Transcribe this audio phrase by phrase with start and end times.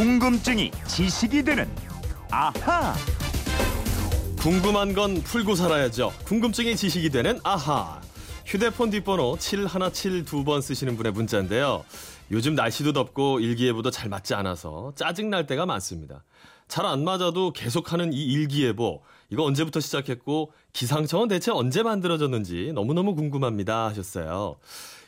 [0.00, 1.68] 궁금증이 지식이 되는
[2.30, 2.94] 아하.
[4.38, 6.10] 궁금한 건 풀고 살아야죠.
[6.24, 8.00] 궁금증이 지식이 되는 아하.
[8.46, 11.84] 휴대폰 뒷번호 7172번 쓰시는 분의 문자인데요.
[12.30, 16.24] 요즘 날씨도 덥고 일기예보도 잘 맞지 않아서 짜증날 때가 많습니다.
[16.66, 23.88] 잘 안 맞아도 계속하는 이 일기예보, 이거 언제부터 시작했고 기상청은 대체 언제 만들어졌는지 너무너무 궁금합니다
[23.88, 24.56] 하셨어요.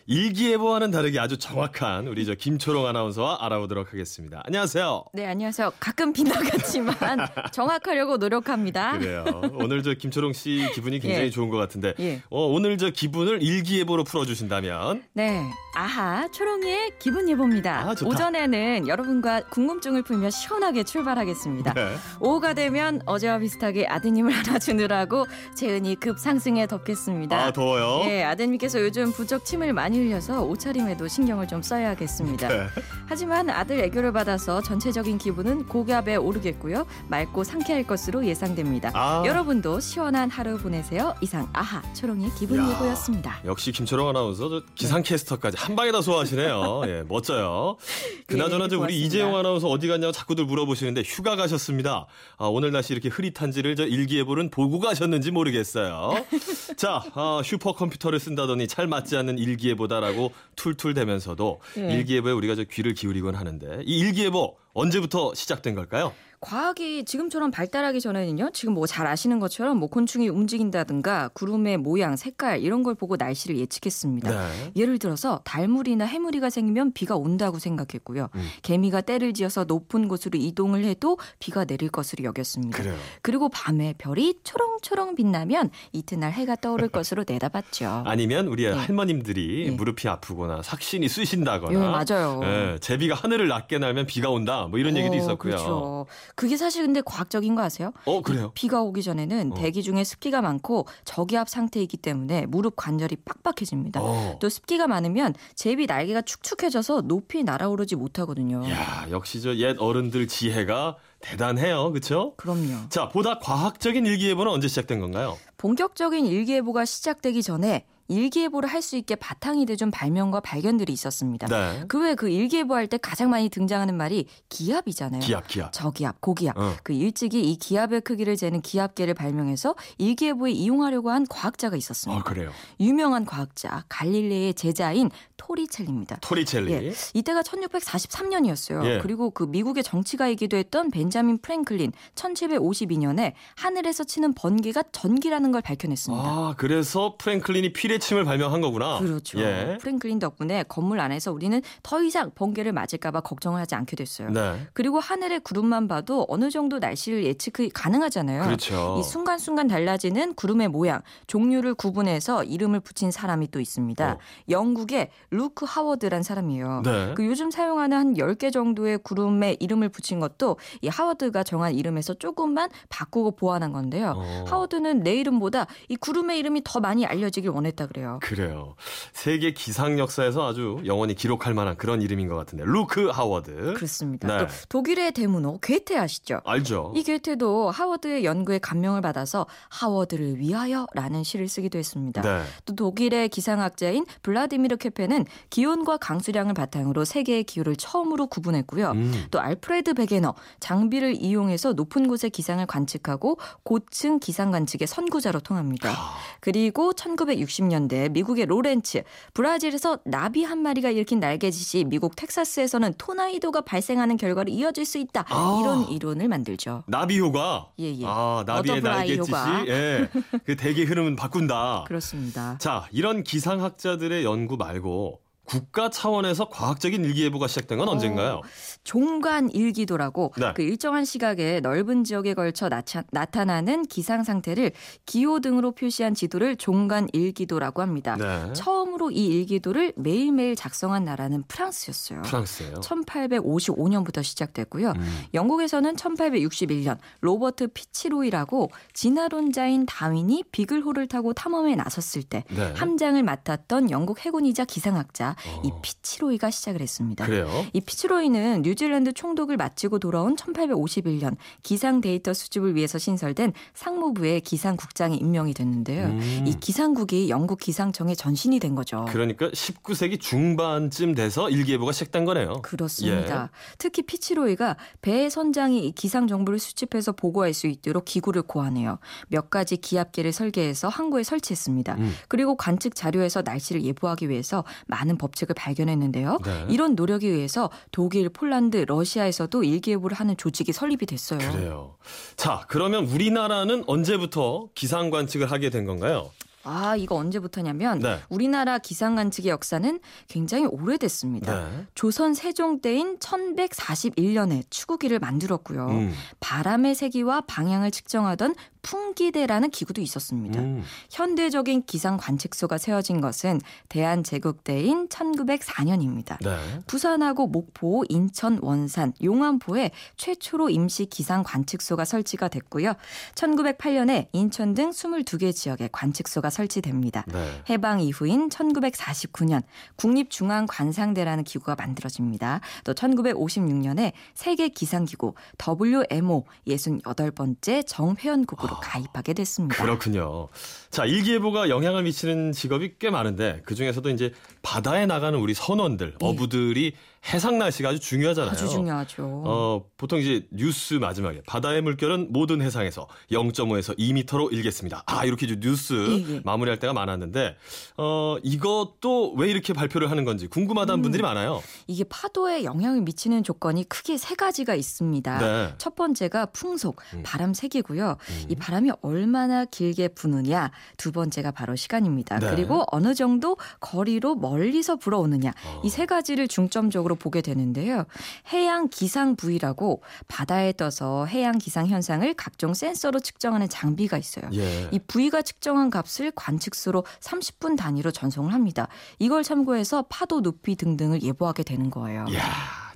[0.06, 4.42] 일기예보와는 다르게 아주 정확한 우리 저 김초롱 아나운서와 알아보도록 하겠습니다.
[4.44, 5.04] 안녕하세요.
[5.14, 5.72] 네, 안녕하세요.
[5.78, 6.94] 가끔 빗나갔지만
[7.52, 8.98] 정확하려고 노력합니다.
[8.98, 9.24] 그래요.
[9.54, 11.30] 오늘 저 김초롱 씨 기분이 굉장히 예.
[11.30, 12.22] 좋은 것 같은데 예.
[12.30, 15.42] 어, 오늘 저 기분을 일기예보로 풀어주신다면 네.
[15.74, 17.80] 아하, 초롱이의 기분 예보입니다.
[17.88, 17.94] 아.
[18.04, 21.72] 오전에는 여러분과 궁금증을 풀며 시원하게 출발하겠습니다.
[21.74, 21.94] 네.
[22.20, 27.36] 오후가 되면 어제와 비슷하게 아드님을 안아주느라고 재은이 급 상승에 덮겠습니다.
[27.46, 28.02] 아 더워요.
[28.10, 32.48] 예, 아드님께서 요즘 부쩍 침을 많이 흘려서 옷차림에도 신경을 좀 써야겠습니다.
[32.48, 32.66] 네.
[33.06, 36.86] 하지만 아들 애교를 받아서 전체적인 기분은 고압에 오르겠고요.
[37.08, 38.90] 맑고 상쾌할 것으로 예상됩니다.
[38.94, 39.22] 아.
[39.26, 41.14] 여러분도 시원한 하루 보내세요.
[41.20, 42.70] 이상 아하 초롱의 기분 야.
[42.70, 43.40] 예보였습니다.
[43.44, 46.82] 역시 김초롱 아나운서 저 기상캐스터까지 한 방에 다 소화하시네요.
[46.86, 47.76] 예, 멋져요.
[48.26, 49.02] 그나저나 예, 저 우리.
[49.02, 52.06] 이재용 아나운서 어디 갔냐고 자꾸들 물어보시는데 휴가 가셨습니다.
[52.38, 56.12] 아, 오늘 날씨 이렇게 흐릿한지를 저 일기예보는 보고 가셨는지 모르겠어요.
[56.76, 61.94] 자, 아, 슈퍼컴퓨터를 쓴다더니 잘 맞지 않는 일기예보 다라고 툴툴대면서도 예.
[61.94, 66.12] 일기예보에 우리가 저 귀를 기울이곤 하는데 이 일기예보 언제부터 시작된 걸까요?
[66.44, 68.50] 과학이 지금처럼 발달하기 전에는요.
[68.52, 73.56] 지금 뭐 잘 아시는 것처럼 뭐 곤충이 움직인다든가 구름의 모양, 색깔 이런 걸 보고 날씨를
[73.58, 74.28] 예측했습니다.
[74.28, 74.72] 네.
[74.74, 78.28] 예를 들어서 달물이나 해물이가 생기면 비가 온다고 생각했고요.
[78.34, 78.48] 음.
[78.62, 82.76] 개미가 떼를 지어서 높은 곳으로 이동을 해도 비가 내릴 것으로 여겼습니다.
[82.76, 82.96] 그래요.
[83.22, 88.02] 그리고 밤에 별이 초롱초롱 빛나면 이튿날 해가 떠오를 것으로 내다봤죠.
[88.04, 88.70] 아니면 우리 예.
[88.70, 89.70] 할머님들이 예.
[89.70, 92.40] 무릎이 아프거나 삭신이 쑤신다거나 예, 맞아요.
[92.42, 95.36] 예, 제비가 하늘을 낮게 날면 비가 온다 뭐 이런 얘기도 어, 있었고요.
[95.54, 96.06] 그렇죠.
[96.34, 97.92] 그게 사실 근데 과학적인 거 아세요?
[98.04, 98.50] 어 그래요?
[98.54, 99.54] 비가 오기 전에는 어.
[99.54, 104.00] 대기 중에 습기가 많고 저기압 상태이기 때문에 무릎 관절이 빡빡해집니다.
[104.02, 104.36] 어.
[104.40, 108.68] 또 습기가 많으면 제비 날개가 축축해져서 높이 날아오르지 못하거든요.
[108.70, 112.34] 야 역시 저 옛 어른들 지혜가 대단해요, 그렇죠?
[112.36, 112.88] 그럼요.
[112.88, 115.38] 자 보다 과학적인 일기예보는 언제 시작된 건가요?
[115.56, 121.46] 본격적인 일기예보가 시작되기 전에 일기예보를 할 수 있게 바탕이 돼준 발명과 발견들이 있었습니다.
[121.46, 121.84] 네.
[121.86, 125.20] 그 외에 그 일기예보 할 때 가장 많이 등장하는 말이 기압이잖아요.
[125.20, 125.72] 기압, 기압.
[125.72, 126.58] 저기압, 고기압.
[126.58, 126.74] 어.
[126.82, 132.20] 그 일찍이 이 기압의 크기를 재는 기압계를 발명해서 일기예보에 이용하려고 한 과학자가 있었습니다.
[132.20, 132.50] 어 그래요.
[132.80, 136.18] 유명한 과학자 갈릴레의 제자인 토리첼리입니다.
[136.20, 136.72] 토리첼리.
[136.72, 138.84] 예, 이때가 1643년이었어요.
[138.84, 138.98] 예.
[139.00, 146.22] 그리고 그 미국의 정치가이기도 했던 벤자민 프랭클린 1752년에 하늘에서 치는 번개가 전기라는 걸 밝혀냈습니다.
[146.24, 148.98] 아 그래서 프랭클린이 피뢰침을 발명한 거구나.
[148.98, 149.38] 그렇죠.
[149.38, 149.78] 예.
[149.80, 154.30] 프랭클린 덕분에 건물 안에서 우리는 더 이상 번개를 맞을까봐 걱정을 하지 않게 됐어요.
[154.30, 154.66] 네.
[154.72, 158.42] 그리고 하늘의 구름만 봐도 어느 정도 날씨를 예측이 가능하잖아요.
[158.44, 158.96] 그렇죠.
[158.98, 164.12] 이 순간순간 달라지는 구름의 모양, 종류를 구분해서 이름을 붙인 사람이 또 있습니다.
[164.12, 164.18] 어.
[164.48, 166.82] 영국의 루크 하워드란 사람이에요.
[166.84, 167.14] 네.
[167.14, 172.68] 그 요즘 사용하는 한 10개 정도의 구름의 이름을 붙인 것도 이 하워드가 정한 이름에서 조금만
[172.88, 174.14] 바꾸고 보완한 건데요.
[174.16, 174.44] 어.
[174.48, 178.18] 하워드는 내 이름보다 이 구름의 이름이 더 많이 알려지길 원했 다 그래요.
[178.22, 178.74] 그래요.
[179.12, 183.74] 세계 기상 역사에서 아주 영원히 기록할 만한 그런 이름인 것 같은데 루크 하워드.
[183.74, 184.28] 그렇습니다.
[184.28, 184.38] 네.
[184.38, 186.40] 또 독일의 대문호 괴테 아시죠?
[186.44, 186.92] 알죠.
[186.94, 192.22] 이 괴테도 하워드의 연구에 감명을 받아서 하워드를 위하여라는 시를 쓰기도 했습니다.
[192.22, 192.42] 네.
[192.64, 198.92] 또 독일의 기상학자인 블라디미르 케페는 기온과 강수량을 바탕으로 세계의 기후를 처음으로 구분했고요.
[198.92, 199.24] 음.
[199.30, 205.90] 또 알프레드 베게너 장비를 이용해서 높은 곳의 기상을 관측하고 고층 기상 관측의 선구자로 통합니다.
[205.90, 206.16] 아.
[206.40, 209.02] 그리고 1960년 대 미국의 로렌츠
[209.34, 215.24] 브라질에서 나비 한 마리가 일으킨 날개짓이 미국 텍사스에서는 토나이도가 발생하는 결과로 이어질 수 있다.
[215.28, 215.58] 아.
[215.60, 216.84] 이런 이론을 만들죠.
[216.86, 217.70] 나비 효과.
[217.80, 218.04] 예, 예.
[218.06, 219.64] 아, 나비의 효과.
[219.66, 220.08] 예.
[220.44, 221.84] 그 대기 흐름은 바꾼다.
[221.88, 222.56] 그렇습니다.
[222.58, 228.34] 자, 이런 기상학자들의 연구 말고 국가 차원에서 과학적인 일기예보가 시작된 건 언젠가요?
[228.34, 228.42] 어,
[228.84, 230.52] 종간 일기도라고 네.
[230.54, 234.72] 그 일정한 시각에 넓은 지역에 걸쳐 나차, 나타 나는 기상 상태를
[235.04, 238.16] 기호 등으로 표시한 지도를 종간 일기도라고 합니다.
[238.16, 238.52] 네.
[238.52, 242.22] 처음으로 이 일기도를 매일매일 작성한 나라는 프랑스였어요.
[242.22, 242.74] 프랑스예요.
[242.76, 244.92] 1855년부터 시작됐고요.
[244.92, 245.22] 음.
[245.34, 252.72] 영국에서는 1861년 로버트 피치로이라고 진화론자인 다윈이 비글호를 타고 탐험에 나섰을 때 네.
[252.74, 255.31] 함장을 맡았던 영국 해군이자 기상학자
[255.62, 257.24] 이 피치로이가 시작을 했습니다.
[257.24, 257.48] 그래요?
[257.72, 265.54] 이 피치로이는 뉴질랜드 총독을 마치고 돌아온 1851년 기상 데이터 수집을 위해서 신설된 상무부의 기상국장에 임명이
[265.54, 266.06] 됐는데요.
[266.06, 266.44] 음.
[266.46, 269.04] 이 기상국이 영국 기상청의 전신이 된 거죠.
[269.08, 272.62] 그러니까 19세기 중반쯤 돼서 일기예보가 시작된 거네요.
[272.62, 273.42] 그렇습니다.
[273.44, 273.48] 예.
[273.78, 278.98] 특히 피치로이가 배 선장이 이 기상 정보를 수집해서 보고할 수 있도록 기구를 고안해요.
[279.28, 281.94] 몇 가지 기압계를 설계해서 항구에 설치했습니다.
[281.94, 282.14] 음.
[282.28, 286.38] 그리고 관측 자료에서 날씨를 예보하기 위해서 많은 법칙을 발견했는데요.
[286.44, 286.66] 네.
[286.68, 291.38] 이런 노력에 의해서 독일, 폴란드, 러시아에서도 일기예보를 하는 조직이 설립이 됐어요.
[291.38, 291.94] 그래요.
[292.36, 296.30] 자, 그러면 우리나라는 언제부터 기상 관측을 하게 된 건가요?
[296.64, 298.20] 아, 이거 언제부터냐면 네.
[298.28, 301.68] 우리나라 기상 관측의 역사는 굉장히 오래됐습니다.
[301.68, 301.86] 네.
[301.94, 305.88] 조선 세종 때인 1141년에 추구기를 만들었고요.
[305.88, 306.14] 음.
[306.52, 310.60] 바람의 세기와 방향을 측정하던 풍기대라는 기구도 있었습니다.
[310.60, 310.82] 음.
[311.10, 316.36] 현대적인 기상 관측소가 세워진 것은 대한제국 때인 1904년입니다.
[316.44, 316.56] 네.
[316.86, 322.94] 부산하고 목포, 인천, 원산, 용안포에 최초로 임시 기상 관측소가 설치가 됐고요.
[323.34, 327.24] 1908년에 인천 등 22개 지역에 관측소가 설치됩니다.
[327.28, 327.62] 네.
[327.70, 329.62] 해방 이후인 1949년
[329.96, 332.60] 국립중앙관상대라는 기구가 만들어집니다.
[332.84, 335.34] 또 1956년에 세계 기상기구
[335.80, 339.82] WMO 68번째 정회원국으로 가입하게 됐습니다.
[339.82, 340.48] 그렇군요.
[340.90, 346.16] 자, 일기예보가 영향을 미치는 직업이 꽤 많은데 그 중에서도 이제 바다에 나가는 우리 선원들, 네.
[346.20, 346.92] 어부들이
[347.32, 348.50] 해상 날씨가 아주 중요하잖아요.
[348.50, 349.42] 아주 중요하죠.
[349.46, 355.04] 어, 보통 이제 뉴스 마지막에 바다의 물결은 모든 해상에서 0.5에서 2m로 일겠습니다.
[355.06, 356.40] 아, 이렇게 이제 뉴스 예, 예.
[356.44, 357.56] 마무리할 때가 많았는데
[357.96, 361.02] 어, 이것도 왜 이렇게 발표를 하는 건지 궁금하다는 음.
[361.02, 361.62] 분들이 많아요.
[361.86, 365.38] 이게 파도에 영향을 미치는 조건이 크게 세 가지가 있습니다.
[365.38, 365.74] 네.
[365.78, 367.22] 첫 번째가 풍속, 음.
[367.24, 368.16] 바람 세기고요.
[368.18, 368.46] 음.
[368.48, 370.72] 이 바람이 얼마나 길게 부느냐.
[370.96, 372.40] 두 번째가 바로 시간입니다.
[372.40, 372.50] 네.
[372.50, 375.50] 그리고 어느 정도 거리로 멀리서 불어오느냐.
[375.50, 375.82] 어.
[375.84, 378.04] 이세 가지를 중점적으로 보게 되는데요.
[378.52, 384.48] 해양 기상 부위라고 바다에 떠서 해양 기상 현상을 각종 센서로 측정하는 장비가 있어요.
[384.54, 384.88] 예.
[384.90, 388.88] 이 부위가 측정한 값을 관측수로 30분 단위로 전송을 합니다.
[389.18, 392.26] 이걸 참고해서 파도 높이 등등을 예보하게 되는 거예요.
[392.28, 392.42] 이야,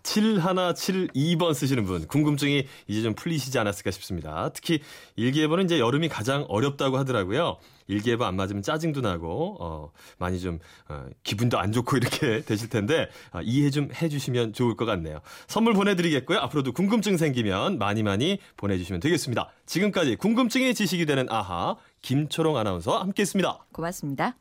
[0.07, 4.51] 7172번 쓰시는 분 궁금증이 이제 좀 풀리시지 않았을까 싶습니다.
[4.55, 4.81] 특히
[5.17, 7.59] 일기예보는 이제 여름이 가장 어렵다고 하더라고요.
[7.89, 10.59] 일기예보 안 맞으면 짜증도 나고 어, 많이 좀
[10.89, 15.21] 어, 기분도 안 좋고 이렇게 되실 텐데 아, 이해 좀 해주시면 좋을 것 같네요.
[15.47, 16.39] 선물 보내드리겠고요.
[16.39, 19.51] 앞으로도 궁금증 생기면 많이 많이 보내주시면 되겠습니다.
[19.67, 23.67] 지금까지 궁금증이 지식이 되는 아하 김초롱 아나운서와 함께했습니다.
[23.73, 24.37] 고맙습니다.